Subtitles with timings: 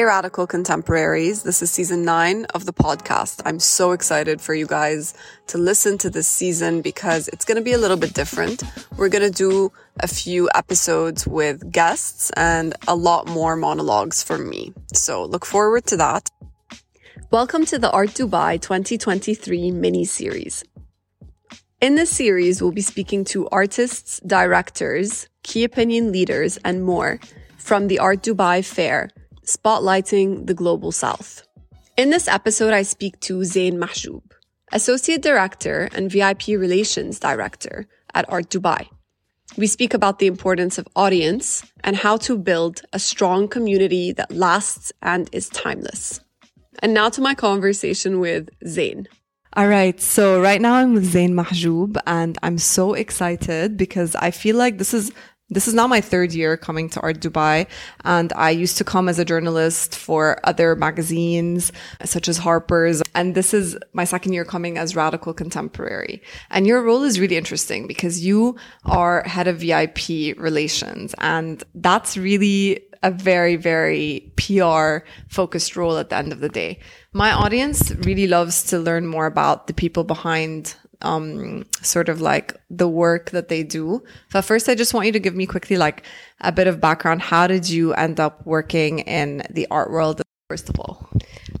[0.00, 1.42] Hey, Radical Contemporaries.
[1.42, 3.42] This is season nine of the podcast.
[3.44, 5.12] I'm so excited for you guys
[5.48, 8.62] to listen to this season because it's going to be a little bit different.
[8.96, 9.70] We're going to do
[10.02, 14.72] a few episodes with guests and a lot more monologues from me.
[14.94, 16.30] So look forward to that.
[17.30, 20.64] Welcome to the Art Dubai 2023 mini series.
[21.82, 27.20] In this series, we'll be speaking to artists, directors, key opinion leaders, and more
[27.58, 29.10] from the Art Dubai Fair
[29.44, 31.42] spotlighting the global south.
[31.96, 34.22] In this episode, I speak to Zain Mahjoub,
[34.72, 38.88] Associate Director and VIP Relations Director at Art Dubai.
[39.56, 44.30] We speak about the importance of audience and how to build a strong community that
[44.30, 46.20] lasts and is timeless.
[46.82, 49.08] And now to my conversation with Zain.
[49.54, 50.00] All right.
[50.00, 54.78] So right now I'm with Zain Mahjoub and I'm so excited because I feel like
[54.78, 55.10] this is
[55.50, 57.66] this is now my third year coming to Art Dubai,
[58.04, 61.72] and I used to come as a journalist for other magazines
[62.04, 63.02] such as Harper's.
[63.14, 66.22] And this is my second year coming as Radical Contemporary.
[66.50, 72.16] And your role is really interesting because you are head of VIP relations, and that's
[72.16, 74.98] really a very, very PR
[75.28, 76.78] focused role at the end of the day.
[77.12, 82.56] My audience really loves to learn more about the people behind um, sort of like
[82.68, 84.02] the work that they do.
[84.32, 86.04] So first, I just want you to give me quickly like
[86.40, 87.22] a bit of background.
[87.22, 90.22] How did you end up working in the art world?
[90.48, 91.08] First of all,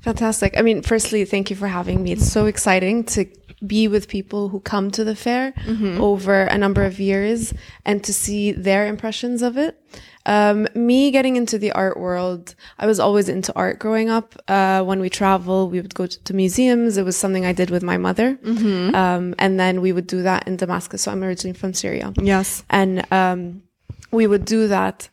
[0.02, 0.58] fantastic.
[0.58, 2.12] I mean, firstly, thank you for having me.
[2.12, 3.26] It's so exciting to
[3.64, 6.00] be with people who come to the fair mm-hmm.
[6.00, 7.52] over a number of years
[7.84, 9.80] and to see their impressions of it.
[10.26, 14.34] Um, me getting into the art world, I was always into art growing up.
[14.48, 16.96] Uh, when we travel, we would go to, to, museums.
[16.96, 18.36] It was something I did with my mother.
[18.36, 18.94] Mm-hmm.
[18.94, 21.02] Um, and then we would do that in Damascus.
[21.02, 22.12] So I'm originally from Syria.
[22.20, 22.64] Yes.
[22.68, 23.62] And, um,
[24.10, 25.08] we would do that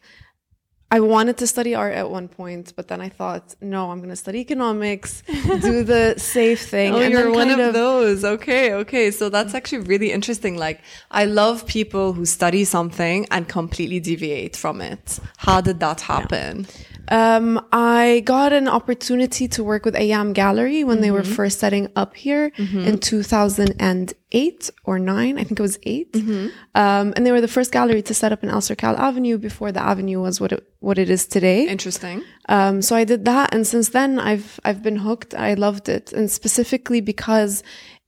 [0.89, 4.09] I wanted to study art at one point, but then I thought, no, I'm going
[4.09, 6.93] to study economics, do the safe thing.
[6.93, 8.23] oh, and you're one of, of, those.
[8.23, 9.11] Okay, okay.
[9.11, 10.57] So that's actually really interesting.
[10.57, 10.79] Like,
[11.11, 15.19] I love people who study something and completely deviate from it.
[15.35, 16.65] How did that happen?
[16.69, 16.96] Yeah.
[17.09, 21.03] Um, I got an opportunity to work with Ayyam Gallery when mm-hmm.
[21.03, 21.33] they were mm-hmm.
[21.33, 22.79] first setting up here mm-hmm.
[22.79, 25.37] in 2008 or nine.
[25.37, 26.47] I think it was 8 mm-hmm.
[26.75, 29.81] um, and they were the first gallery to set up in Alserkal Avenue before the
[29.81, 31.67] avenue was what it, what it is today.
[31.67, 32.23] Interesting.
[32.49, 33.53] Um, so I did that.
[33.53, 35.33] And since then I've, I've been hooked.
[35.33, 36.11] I loved it.
[36.13, 37.63] And specifically because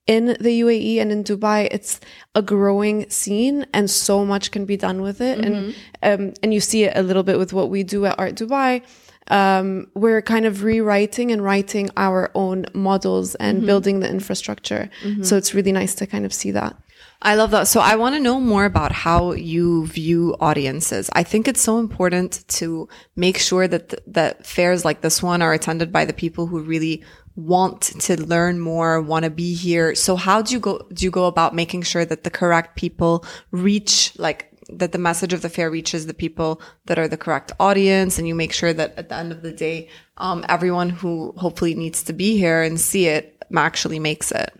[0.09, 1.99] in the UAE and in Dubai, it's
[2.33, 5.37] a growing scene and so much can be done with it.
[5.37, 5.71] Mm-hmm.
[6.01, 8.33] And, um, and you see it a little bit with what we do at Art
[8.33, 8.81] Dubai.
[9.27, 13.67] Um, we're kind of rewriting and writing our own models and mm-hmm.
[13.67, 14.89] building the infrastructure.
[15.03, 15.21] Mm-hmm.
[15.21, 16.75] So it's really nice to kind of see that.
[17.21, 17.67] I love that.
[17.67, 21.09] So I want to know more about how you view audiences.
[21.13, 25.41] I think it's so important to make sure that th- that fairs like this one
[25.41, 27.03] are attended by the people who really
[27.35, 29.95] want to learn more, want to be here.
[29.95, 33.25] So how do you go, do you go about making sure that the correct people
[33.51, 37.51] reach, like, that the message of the fair reaches the people that are the correct
[37.59, 41.33] audience and you make sure that at the end of the day, um, everyone who
[41.37, 44.53] hopefully needs to be here and see it actually makes it.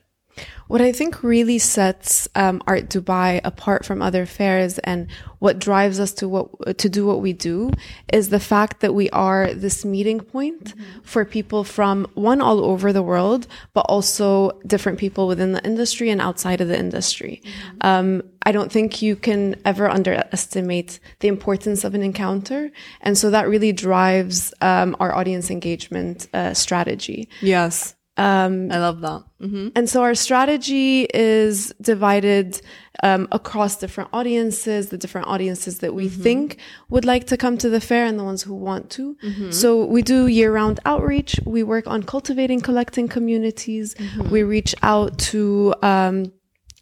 [0.68, 5.08] What I think really sets um, Art Dubai apart from other fairs and
[5.40, 7.72] what drives us to what to do what we do
[8.14, 11.00] is the fact that we are this meeting point mm-hmm.
[11.02, 16.10] for people from one all over the world, but also different people within the industry
[16.12, 17.42] and outside of the industry.
[17.44, 17.78] Mm-hmm.
[17.82, 23.32] Um, I don't think you can ever underestimate the importance of an encounter, and so
[23.32, 27.30] that really drives um, our audience engagement uh, strategy.
[27.42, 27.96] Yes.
[28.20, 29.24] Um, I love that.
[29.42, 29.70] Mm-hmm.
[29.76, 32.62] And so our strategy is divided
[33.02, 36.22] um, across different audiences, the different audiences that we mm-hmm.
[36.22, 36.58] think
[36.90, 39.16] would like to come to the fair and the ones who want to.
[39.24, 39.52] Mm-hmm.
[39.52, 41.40] So we do year round outreach.
[41.46, 43.96] We work on cultivating, collecting communities.
[43.96, 44.30] Mm-hmm.
[44.30, 46.34] We reach out to, um,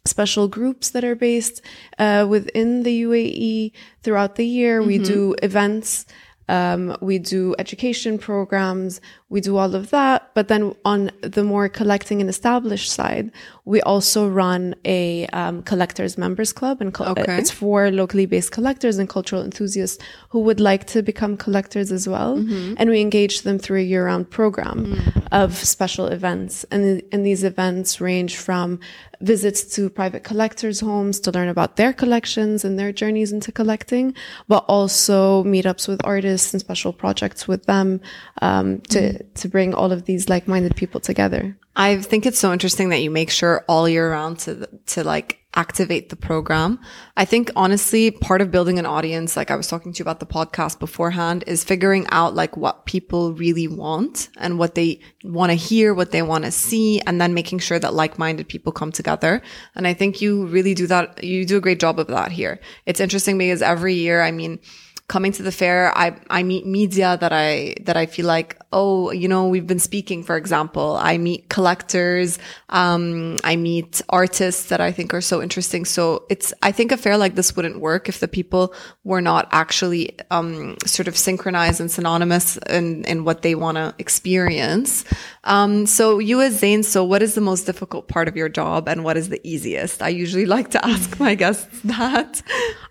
[0.04, 1.60] special groups that are based
[1.98, 3.72] uh, within the UAE
[4.02, 4.82] throughout the year.
[4.82, 5.04] We mm-hmm.
[5.04, 6.06] do events
[6.48, 10.30] um, we do education programs, we do all of that.
[10.34, 13.30] But then on the more collecting and established side,
[13.64, 17.38] we also run a um, collectors members club, and co- okay.
[17.38, 22.08] it's for locally based collectors and cultural enthusiasts who would like to become collectors as
[22.08, 22.38] well.
[22.38, 22.74] Mm-hmm.
[22.78, 25.18] And we engage them through a year round program mm-hmm.
[25.32, 28.80] of special events, and and these events range from
[29.20, 34.14] visits to private collectors' homes to learn about their collections and their journeys into collecting,
[34.46, 38.00] but also meetups with artists and special projects with them
[38.42, 41.56] um, to to bring all of these like minded people together.
[41.76, 45.38] I think it's so interesting that you make sure all year round to to like
[45.54, 46.78] activate the program.
[47.16, 50.20] I think honestly, part of building an audience, like I was talking to you about
[50.20, 55.50] the podcast beforehand, is figuring out like what people really want and what they want
[55.50, 58.92] to hear, what they want to see, and then making sure that like-minded people come
[58.92, 59.42] together.
[59.74, 61.24] And I think you really do that.
[61.24, 62.60] You do a great job of that here.
[62.86, 64.60] It's interesting because every year, I mean,
[65.08, 69.10] coming to the fair, I, I meet media that I, that I feel like, oh,
[69.10, 70.98] you know, we've been speaking, for example.
[71.00, 72.38] I meet collectors.
[72.68, 75.86] Um, I meet artists that I think are so interesting.
[75.86, 79.48] So it's, I think a fair like this wouldn't work if the people were not
[79.50, 85.06] actually, um, sort of synchronized and synonymous in, in what they want to experience.
[85.44, 88.86] Um, so you as Zain, so what is the most difficult part of your job
[88.86, 90.02] and what is the easiest?
[90.02, 92.42] I usually like to ask my guests that.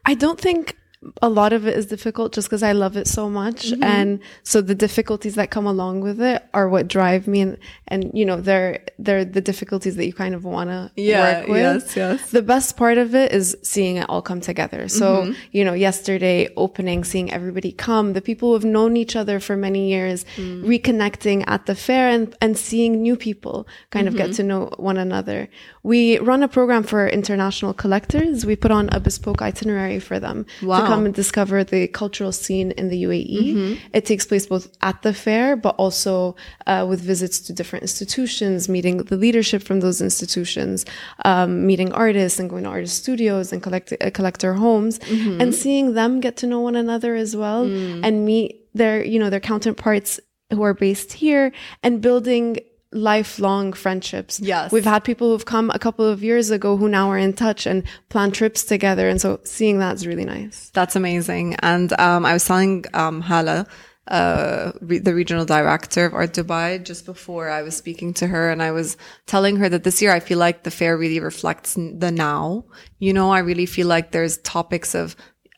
[0.04, 0.76] I don't think
[1.22, 3.68] a lot of it is difficult just because I love it so much.
[3.68, 3.84] Mm-hmm.
[3.84, 7.42] And so the difficulties that come along with it are what drive me.
[7.42, 7.58] And,
[7.88, 11.50] and you know, they're, they're the difficulties that you kind of want to yeah, work
[11.50, 11.58] with.
[11.58, 12.32] Yes, yes.
[12.32, 14.88] The best part of it is seeing it all come together.
[14.88, 15.34] So, mm-hmm.
[15.52, 19.56] you know, yesterday opening, seeing everybody come, the people who have known each other for
[19.56, 20.64] many years, mm.
[20.64, 24.16] reconnecting at the fair and, and seeing new people kind mm-hmm.
[24.16, 24.36] of get mm-hmm.
[24.38, 25.48] to know one another.
[25.84, 28.46] We run a program for international collectors.
[28.46, 30.87] We put on a bespoke itinerary for them wow.
[30.88, 33.40] Come and discover the cultural scene in the UAE.
[33.40, 33.88] Mm-hmm.
[33.94, 36.36] It takes place both at the fair, but also
[36.66, 40.86] uh, with visits to different institutions, meeting the leadership from those institutions,
[41.26, 45.42] um, meeting artists and going to artist studios and collect, uh, collector homes mm-hmm.
[45.42, 48.02] and seeing them get to know one another as well mm.
[48.04, 50.20] and meet their, you know, their counterparts
[50.52, 51.52] who are based here
[51.84, 52.58] and building
[52.92, 54.40] lifelong friendships.
[54.40, 54.72] Yes.
[54.72, 57.66] We've had people who've come a couple of years ago who now are in touch
[57.66, 59.10] and plan trips together.
[59.10, 60.72] And so seeing that's really nice.
[60.74, 61.56] That's amazing.
[61.56, 63.68] And, um, I was telling, um, Hala,
[64.08, 68.50] uh, re- the regional director of Art Dubai just before I was speaking to her
[68.50, 68.96] and I was
[69.26, 72.66] telling her that this year I feel like the fair really reflects the now.
[73.00, 75.16] You know, I really feel like there's topics of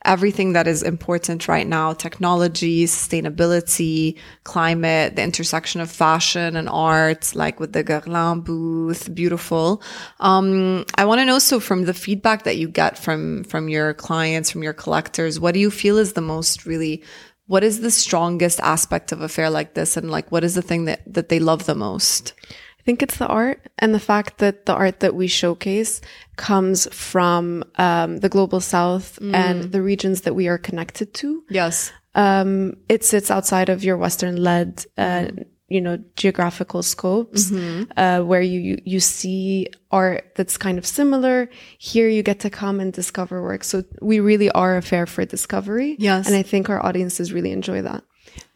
[0.10, 7.34] everything that is important right now technology, sustainability, climate, the intersection of fashion and art,
[7.36, 9.84] like with the Guerlain booth, beautiful.
[10.20, 13.94] Um, I want to know so from the feedback that you get from from your
[13.94, 17.04] clients, from your collectors, what do you feel is the most really
[17.46, 20.62] what is the strongest aspect of a fair like this and like what is the
[20.62, 22.34] thing that that they love the most?
[22.80, 26.02] I think it's the art and the fact that the art that we showcase
[26.38, 29.34] comes from um, the global south mm.
[29.34, 31.44] and the regions that we are connected to.
[31.50, 31.92] Yes.
[32.16, 35.46] Um, it sits outside of your Western led, uh, mm.
[35.68, 37.92] you know, geographical scopes, mm-hmm.
[37.98, 41.50] uh, where you, you, you see art that's kind of similar.
[41.78, 43.64] Here you get to come and discover work.
[43.66, 45.98] So we really are a fair for discovery.
[46.00, 46.28] Yes.
[46.28, 48.04] And I think our audiences really enjoy that.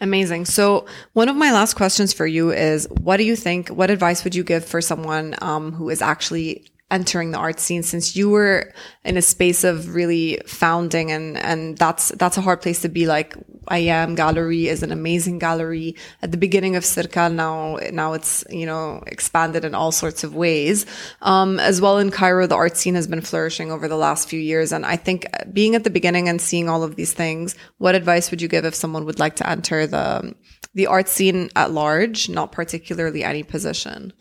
[0.01, 0.45] Amazing.
[0.45, 3.69] So one of my last questions for you is, what do you think?
[3.69, 7.81] What advice would you give for someone um, who is actually entering the art scene
[7.81, 8.71] since you were
[9.03, 13.07] in a space of really founding and and that's that's a hard place to be
[13.07, 13.35] like
[13.71, 15.95] Ayyam gallery is an amazing gallery.
[16.21, 20.35] At the beginning of Circa now now it's you know expanded in all sorts of
[20.35, 20.85] ways.
[21.21, 24.39] Um, as well in Cairo the art scene has been flourishing over the last few
[24.39, 24.71] years.
[24.71, 28.29] And I think being at the beginning and seeing all of these things what advice
[28.29, 30.35] would you give if someone would like to enter the
[30.75, 34.13] the art scene at large not particularly any position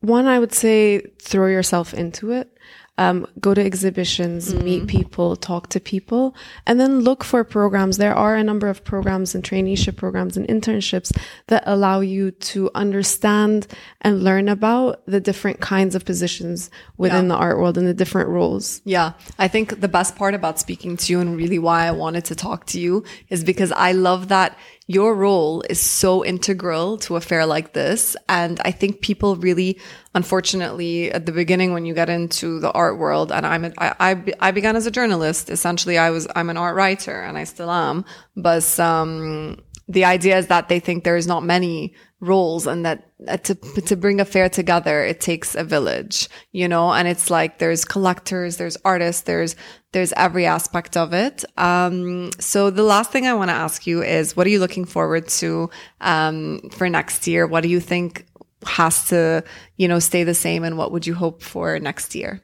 [0.00, 2.52] one, I would say throw yourself into it.
[3.00, 4.64] Um, go to exhibitions, mm-hmm.
[4.64, 6.34] meet people, talk to people,
[6.66, 7.96] and then look for programs.
[7.96, 12.72] There are a number of programs and traineeship programs and internships that allow you to
[12.74, 13.68] understand
[14.00, 17.28] and learn about the different kinds of positions within yeah.
[17.28, 18.82] the art world and the different roles.
[18.84, 19.12] Yeah.
[19.38, 22.34] I think the best part about speaking to you and really why I wanted to
[22.34, 24.58] talk to you is because I love that
[24.88, 28.16] your role is so integral to a fair like this.
[28.26, 29.78] And I think people really,
[30.14, 33.94] unfortunately, at the beginning, when you get into the art world, and I'm, a, I,
[34.00, 35.50] I, I began as a journalist.
[35.50, 38.06] Essentially, I was, I'm an art writer and I still am.
[38.34, 39.58] But, um,
[39.90, 43.96] the idea is that they think there's not many roles and that uh, to to
[43.96, 46.92] bring a fair together it takes a village you know?
[46.92, 49.54] And it's like there's collectors there's artists there's
[49.92, 51.44] there's every aspect of it.
[51.56, 54.84] Um so the last thing i want to ask you is what are you looking
[54.84, 55.70] forward to
[56.00, 57.46] um for next year?
[57.46, 58.26] What do you think
[58.66, 59.44] has to
[59.76, 62.42] you know stay the same and what would you hope for next year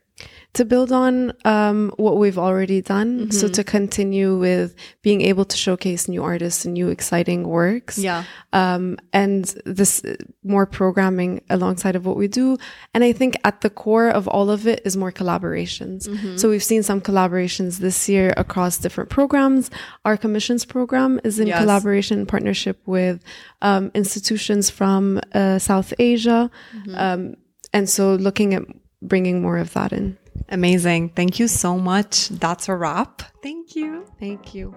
[0.55, 3.19] to build on um, what we've already done.
[3.19, 3.31] Mm-hmm.
[3.31, 7.99] So to continue with being able to showcase new artists and new exciting works.
[7.99, 8.23] Yeah.
[8.53, 10.03] Um, and this
[10.45, 12.57] more programming alongside of what we do.
[12.95, 16.09] And I think at the core of all of it is more collaborations.
[16.09, 16.37] Mm-hmm.
[16.37, 19.71] So we've seen some collaborations this year across different programs.
[20.05, 21.59] Our commissions program is in yes.
[21.59, 23.21] collaboration partnership with
[23.61, 26.49] um, institutions from uh, South Asia.
[26.77, 26.95] Mm-hmm.
[26.97, 27.37] Um,
[27.73, 28.63] and so looking at
[29.09, 30.19] bringing more of that in.
[30.49, 31.11] Amazing.
[31.11, 32.29] Thank you so much.
[32.29, 33.23] That's a wrap.
[33.43, 34.07] Thank you.
[34.19, 34.75] Thank you.